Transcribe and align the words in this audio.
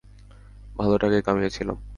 ভালো 0.75 0.95
টাকাই 0.97 1.21
কামিয়েছিলাম। 1.21 1.77